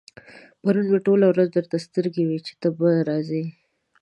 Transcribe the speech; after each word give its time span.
پرون 0.61 0.85
مې 0.91 0.99
ټوله 1.05 1.25
ورځ 1.29 1.47
درته 1.57 1.77
سترګې 1.87 2.23
وې 2.25 2.39
چې 2.45 2.53
ته 2.61 2.69
به 2.77 2.89
راځې. 3.09 3.43